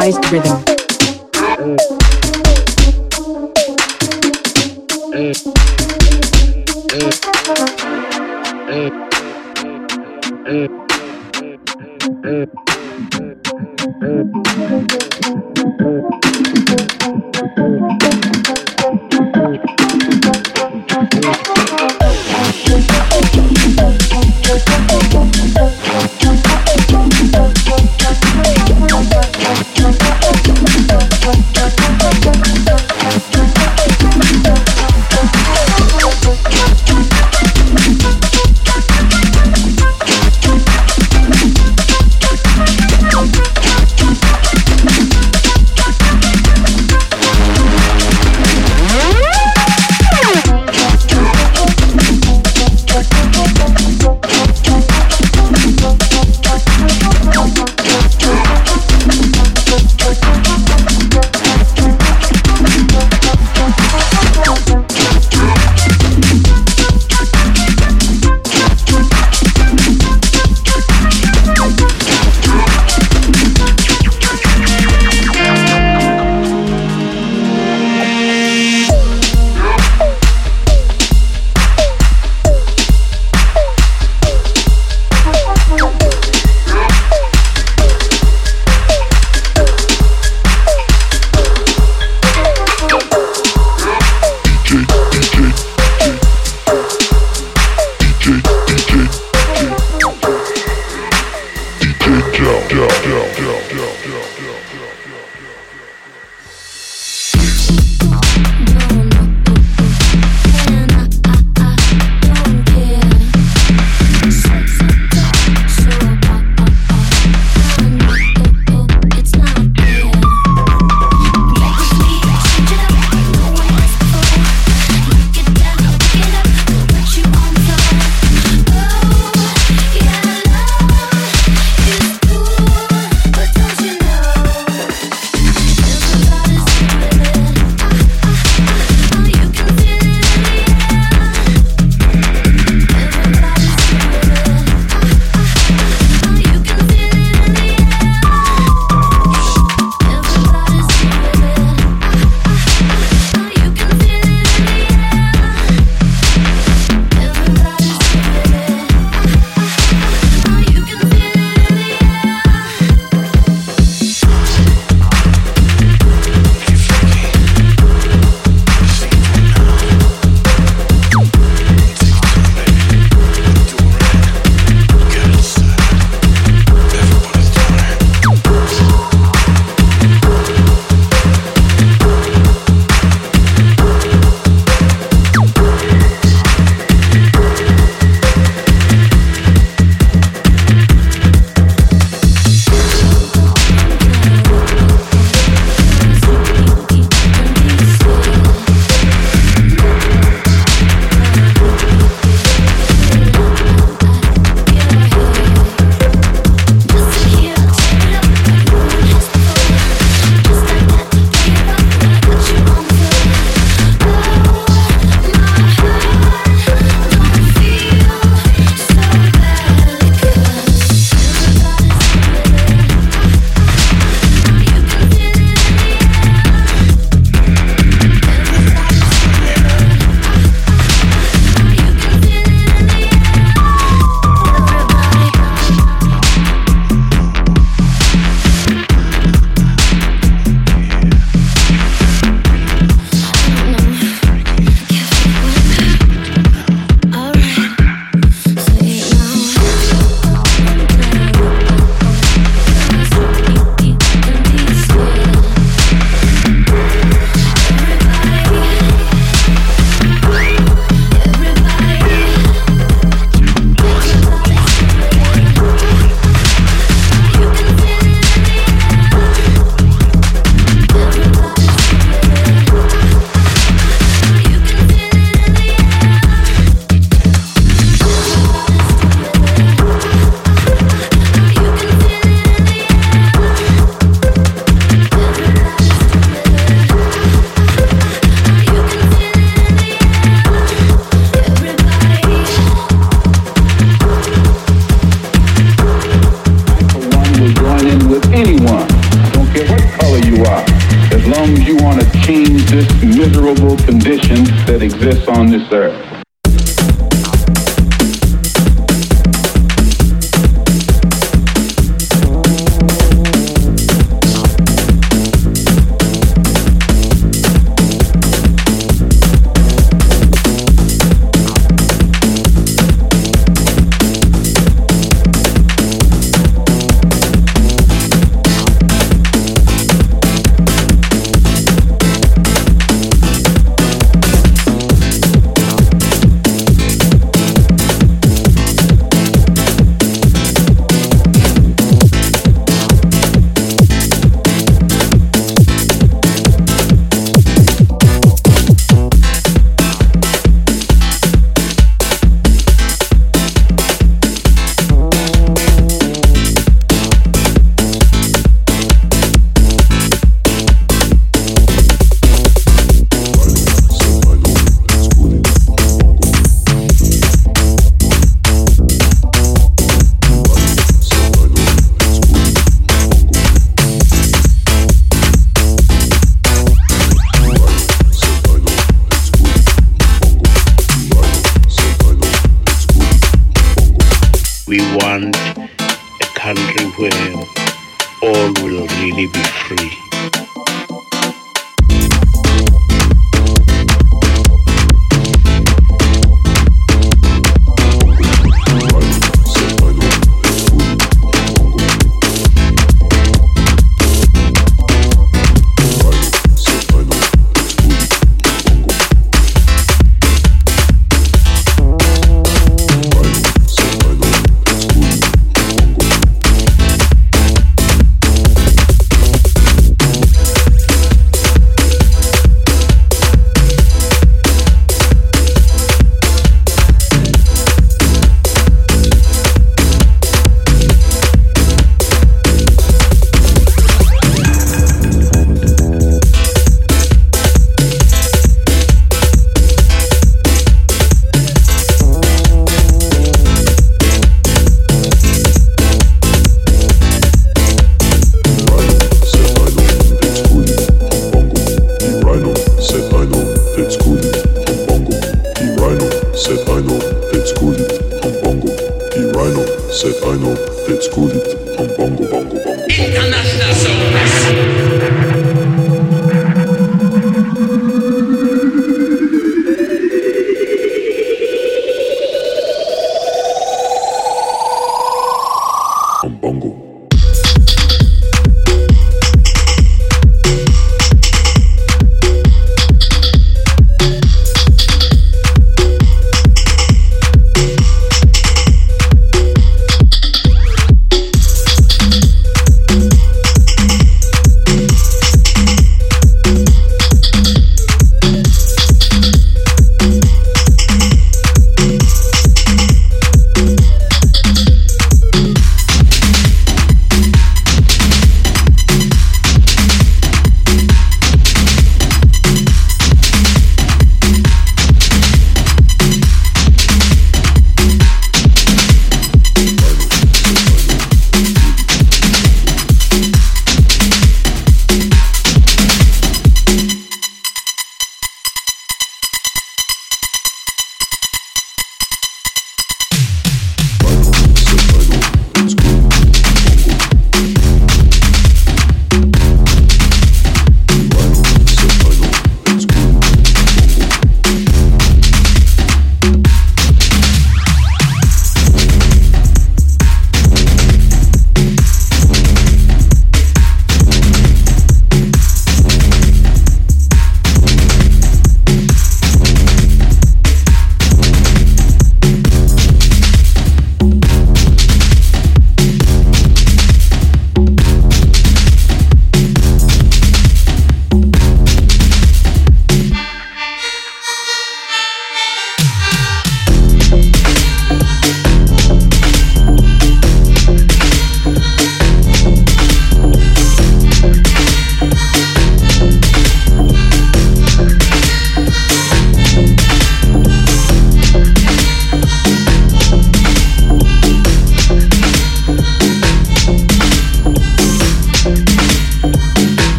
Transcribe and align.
Mm. 0.00 0.69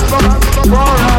for, 0.00 0.20
for, 0.20 0.62
for, 0.62 1.08
for 1.08 1.17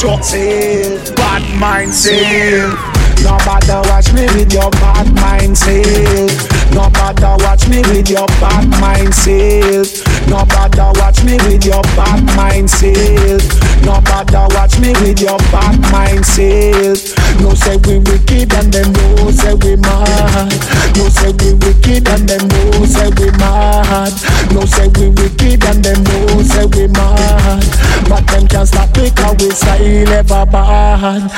mojo 0.00 0.22
self, 0.22 1.14
bad 1.16 1.42
mind 1.60 1.92
self. 1.92 2.78
No 3.22 3.36
bother 3.44 3.82
watch 3.90 4.12
me 4.14 4.22
with 4.34 4.52
your 4.52 4.70
bad 4.70 5.12
mind 5.14 5.56
self. 5.56 6.72
No 6.72 6.88
bother 6.90 7.36
watch 7.44 7.68
me 7.68 7.82
with 7.82 8.08
your 8.08 8.26
bad 8.40 8.68
mind 8.80 9.14
self. 9.14 10.06
No 10.28 10.44
bother 10.46 10.92
watch 10.98 11.22
me 11.24 11.36
with 11.44 11.64
your 11.64 11.82
bad 11.96 12.24
mind 12.36 12.70
self. 12.70 13.42
No 13.84 14.00
bother 14.00 14.46
watch 14.54 14.78
me 14.78 14.92
with 15.02 15.20
your 15.20 15.38
bad 15.52 15.78
mind 15.92 16.24
self. 16.24 17.29
No 17.40 17.54
say 17.54 17.76
we 17.86 17.98
wicked 17.98 18.52
and 18.54 18.72
them 18.72 18.92
no 18.92 19.30
say 19.30 19.54
we 19.54 19.76
mad. 19.76 20.52
No 20.96 21.08
say 21.08 21.32
we 21.32 21.54
wicked 21.54 22.08
and 22.08 22.28
them 22.28 22.46
no 22.48 22.84
say 22.84 23.10
we 23.18 23.30
mad. 23.38 24.12
No 24.52 24.64
say 24.66 24.88
we 24.98 25.08
wicked 25.08 25.64
and 25.64 25.84
them 25.84 26.02
no 26.04 26.42
say 26.42 26.66
we 26.66 26.86
mad. 26.88 27.64
But 28.08 28.26
them 28.28 28.46
can't 28.48 28.68
stop 28.68 28.96
it 28.98 29.14
cause 29.16 29.36
we 29.40 29.50
style 29.50 30.08
ever 30.12 30.46
bad. 30.46 31.30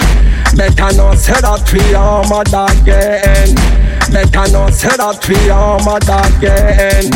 Better 0.57 0.97
not 0.97 1.19
say 1.19 1.41
that 1.41 1.73
we 1.73 1.95
are 1.95 2.23
mad 2.29 2.53
again. 2.53 3.55
Better 4.13 4.53
not 4.53 4.73
say 4.75 4.95
that 4.97 5.27
we 5.29 5.49
are 5.51 5.79
mad 5.85 6.03
again. 6.05 7.11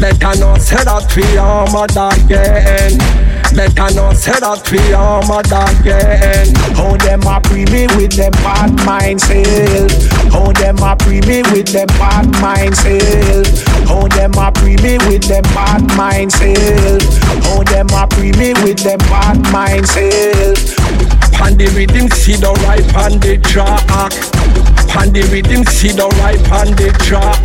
Better 0.00 0.38
not 0.40 0.60
say 0.60 0.82
that 0.84 1.16
we 1.16 1.38
are 1.38 1.66
mad 1.72 1.96
again. 1.96 2.98
Better 3.54 3.94
not 3.94 4.16
say 4.16 4.34
that 4.42 4.66
we 4.66 4.82
mad 5.30 5.46
again. 5.46 6.50
How 6.74 6.98
them 6.98 7.22
a 7.22 7.38
pre 7.38 7.62
me 7.70 7.86
with 7.94 8.18
them 8.18 8.34
bad 8.42 8.74
mind 8.82 9.20
self. 9.22 9.94
How 10.34 10.50
them 10.50 10.82
a 10.82 10.96
pre 10.98 11.22
me 11.22 11.46
with 11.54 11.70
them 11.70 11.86
bad 11.94 12.26
mind 12.42 12.74
self. 12.74 13.46
How 13.86 14.10
them 14.10 14.34
a 14.34 14.50
pre 14.50 14.74
me 14.82 14.98
with 15.06 15.30
them 15.30 15.46
bad 15.54 15.86
mind 15.94 16.32
self. 16.34 17.06
How 17.46 17.62
them 17.62 17.86
a 17.94 18.10
pre 18.10 18.34
me 18.34 18.58
with 18.66 18.82
them 18.82 18.98
bad 19.06 19.38
mind 19.54 19.86
self. 19.86 20.58
Pan 21.30 21.54
the 21.54 21.70
rhythm, 21.78 22.10
see 22.10 22.34
the 22.34 22.50
right 22.66 22.82
pan 22.90 23.22
the 23.22 23.38
track. 23.38 23.86
Pan 24.90 25.14
the 25.14 25.22
rhythm, 25.30 25.62
see 25.70 25.94
the 25.94 26.10
right 26.18 26.42
pan 26.50 26.74
the 26.74 26.90
track. 27.06 27.38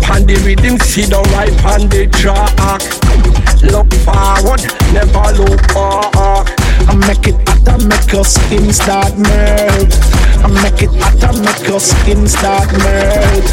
Pan 0.00 0.24
the 0.24 0.40
rhythm, 0.40 0.80
see 0.80 1.04
the 1.04 1.20
right 1.36 1.52
pan 1.60 1.84
the 1.92 2.08
track. 2.16 2.80
Look 3.70 3.92
forward, 4.02 4.62
never 4.92 5.26
look 5.38 5.62
back. 5.74 6.50
I 6.88 6.94
make 7.06 7.28
it 7.28 7.36
hot, 7.48 7.68
I 7.68 7.86
make 7.86 8.12
your 8.12 8.24
skin 8.24 8.72
start 8.72 9.16
melt. 9.16 9.92
I 10.42 10.48
make 10.62 10.82
it 10.82 10.90
hot, 11.00 11.22
I 11.22 11.40
make 11.40 11.68
your 11.68 11.80
skin 11.80 12.26
start 12.26 12.70
melt. 12.72 13.46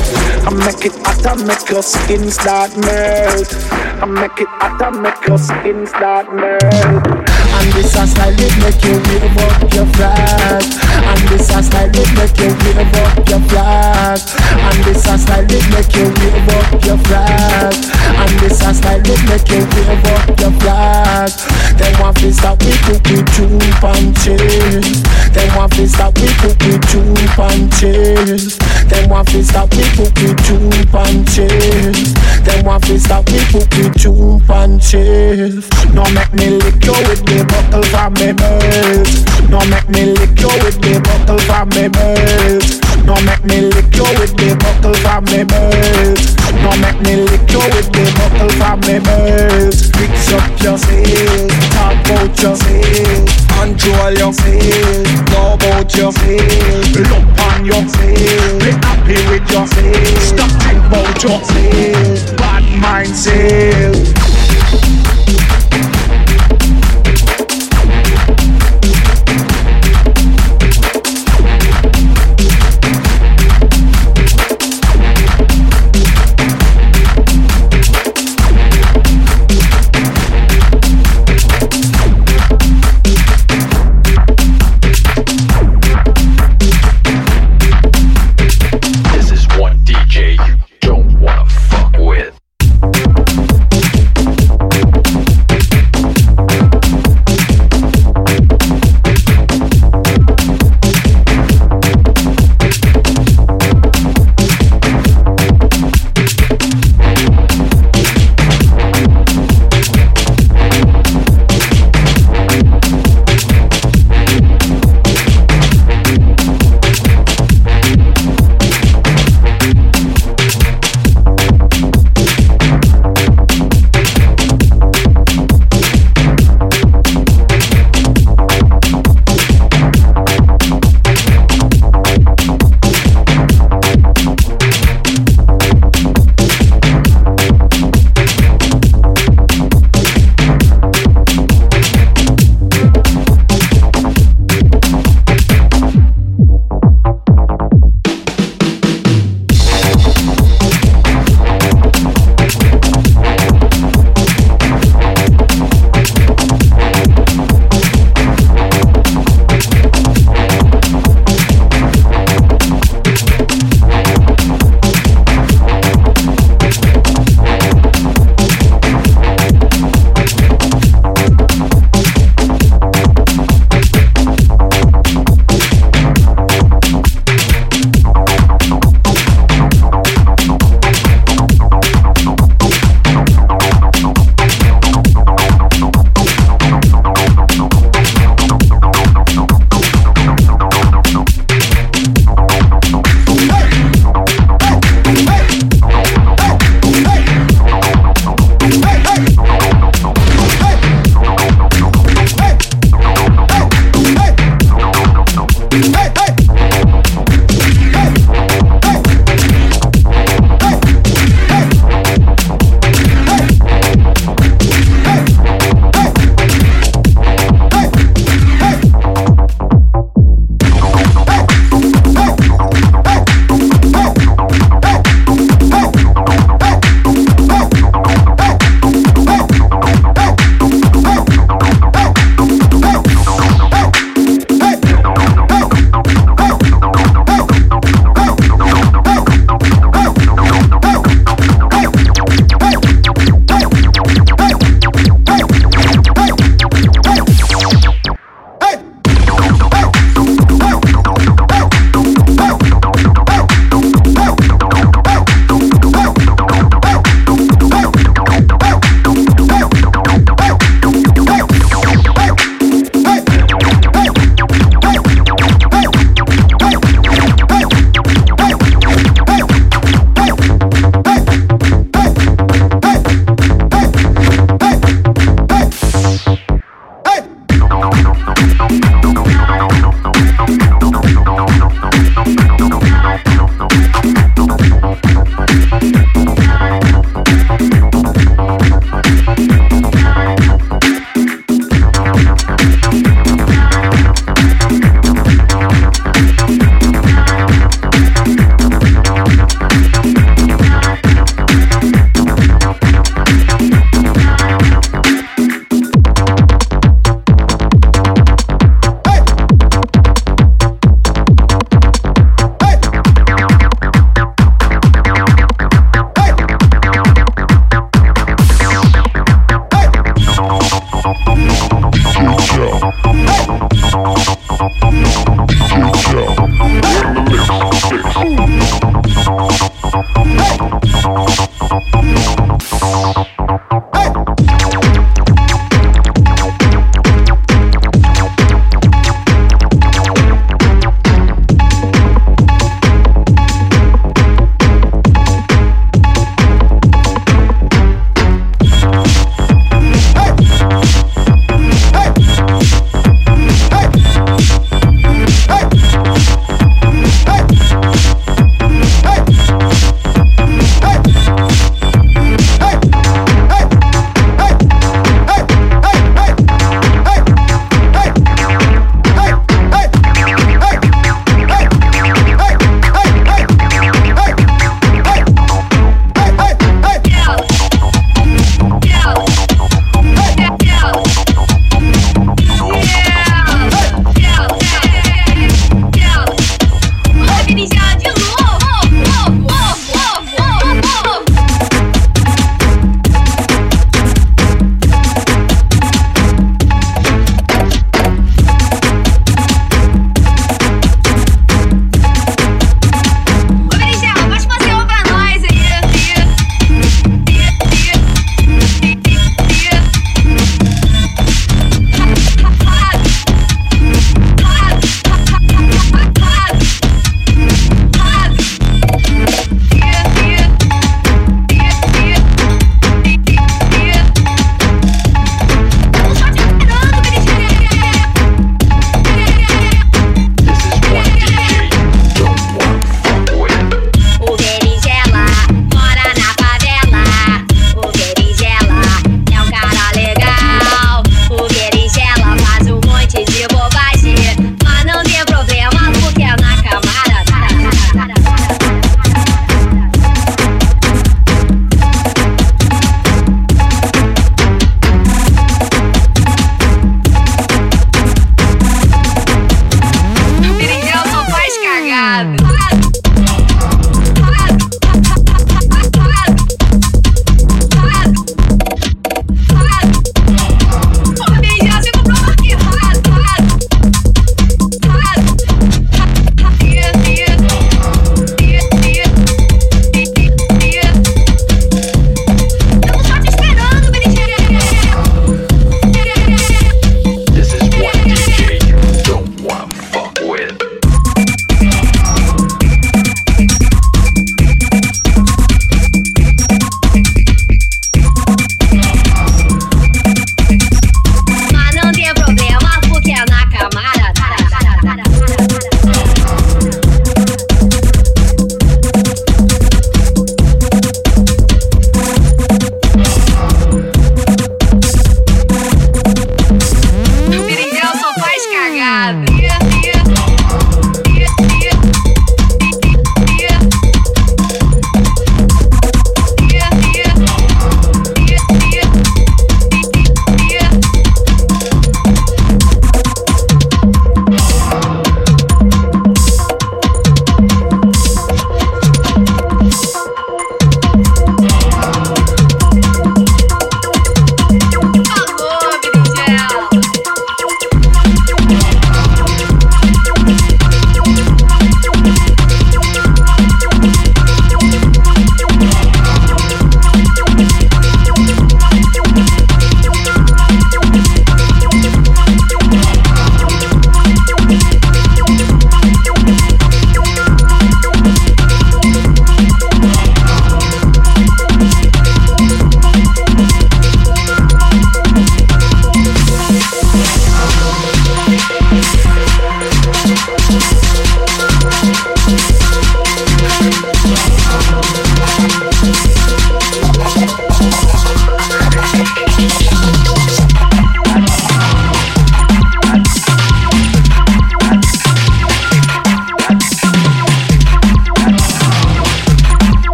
I 0.47 0.51
make 0.65 0.85
it 0.85 0.95
hot, 1.05 1.25
I 1.25 1.35
make 1.45 1.69
your 1.69 1.83
skin 1.83 2.31
start 2.31 2.75
melt. 2.77 3.53
I 4.01 4.05
make 4.05 4.41
it 4.41 4.47
hot, 4.47 4.81
I 4.81 4.89
make 4.89 5.27
your 5.27 5.37
skin 5.37 5.85
start 5.85 6.33
melt. 6.33 6.63
And 6.63 7.73
this 7.73 7.95
a 7.95 8.07
style 8.07 8.33
it 8.33 8.57
make 8.63 8.83
you 8.83 8.97
wave 8.97 9.37
up 9.37 9.73
your 9.73 9.85
flag. 9.93 10.88
This 11.29 11.49
a 11.51 11.61
style 11.61 11.89
it 11.93 12.09
make 12.17 12.37
you 12.41 12.49
wave 12.49 12.93
up 13.05 13.29
your 13.29 13.39
flag. 13.49 14.19
And 14.49 14.83
this 14.83 15.05
a 15.05 15.17
style 15.17 15.45
it 15.45 15.65
make 15.69 15.93
you 15.95 16.09
wave 16.09 16.49
up 16.57 16.83
your 16.83 16.97
flag. 17.05 17.73
And 18.17 18.39
this 18.39 18.61
a 18.65 18.73
style 18.73 18.99
it 18.99 19.21
make 19.29 19.47
you 19.49 19.61
wave 19.61 20.05
up 20.09 20.39
your 20.39 20.51
flag. 20.59 21.29
They 21.77 21.93
want 22.01 22.17
to 22.17 22.33
stop 22.33 22.59
we 22.63 22.73
cook 22.81 23.05
with 23.05 23.29
two 23.37 23.59
punches. 23.79 25.03
They 25.31 25.47
want 25.55 25.71
to 25.73 25.87
stop 25.87 26.17
we 26.17 26.27
cook 26.41 26.57
with 26.65 26.81
two 26.89 27.13
punches. 27.37 28.57
They 28.89 29.05
want 29.07 29.27
to 29.29 29.43
stop 29.43 29.69
we 29.75 29.83
cook 29.95 30.15
with 30.17 30.37
two 30.45 30.85
punches. 30.89 32.18
They 32.59 32.65
want 32.65 32.83
to 32.87 32.99
stop 32.99 33.25
me 33.31 33.39
cook 33.53 33.71
with 33.71 33.95
two 34.01 34.41
punches. 34.45 35.63
No 35.95 36.03
make 36.11 36.33
me 36.33 36.59
lick 36.59 36.83
you 36.83 36.91
with 37.07 37.23
the 37.23 37.47
bottle 37.47 37.83
from 37.87 38.11
me 38.19 38.33
belt. 38.35 39.07
No 39.47 39.63
make 39.71 39.87
me 39.87 40.11
lick 40.11 40.35
you 40.35 40.51
with 40.59 40.75
the 40.83 40.99
bottle 40.99 41.39
from 41.47 41.69
me 41.71 41.87
belt. 41.87 42.67
No 43.07 43.15
make 43.23 43.45
me 43.47 43.71
lick 43.71 43.95
you 43.95 44.03
with 44.19 44.35
the 44.35 44.59
bottle 44.59 44.93
from 44.99 45.23
me 45.31 45.47
belt. 45.47 46.19
No 46.59 46.75
make 46.83 46.99
me 46.99 47.23
lick 47.23 47.47
you 47.47 47.63
with 47.63 47.87
the 47.95 48.03
bottle 48.19 48.51
from 48.59 48.83
me 48.83 48.99
belt. 48.99 49.79
Fix 49.95 50.27
up 50.35 50.51
yourself, 50.59 51.47
talk 51.71 51.95
about 52.11 52.35
yourself, 52.43 53.48
Control 53.59 54.13
yourself, 54.13 55.29
know 55.31 55.53
about 55.55 55.93
yourself, 55.93 56.95
look 56.95 57.39
on 57.43 57.65
yourself, 57.65 58.59
be 58.63 58.71
happy 58.87 59.19
with 59.29 59.51
yourself, 59.51 60.17
stop 60.23 60.49
think 60.63 60.79
about 60.87 61.21
yourself, 61.21 62.37
bad 62.37 62.63
mindset. 62.79 63.91
This 63.91 64.48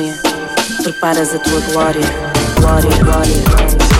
insônia, 0.00 0.14
preparas 0.82 1.34
a 1.34 1.38
tua 1.38 1.60
glória. 1.60 2.00
glória, 2.58 2.96
glória. 3.04 3.99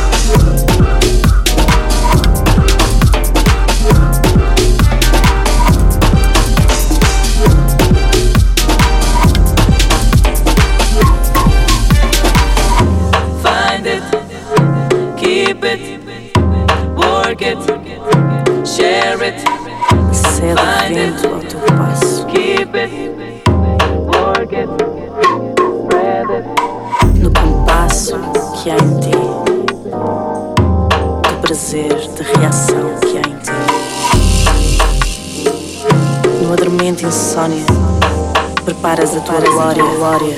Preparas 38.81 39.15
a 39.15 39.21
tua 39.21 39.41
glória, 39.41 39.85
glória, 39.85 40.35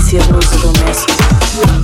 se 0.00 0.16
a 0.16 0.24
luz. 0.26 1.06
É 1.78 1.81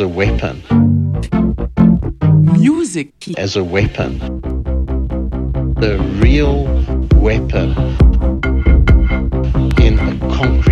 as 0.00 0.04
a 0.04 0.08
weapon. 0.08 0.62
Music 2.58 3.12
as 3.36 3.54
a 3.54 3.62
weapon. 3.62 4.18
The 5.74 5.98
real 6.22 6.64
weapon 7.16 7.72
in 9.78 9.98
a 9.98 10.18
concrete 10.34 10.69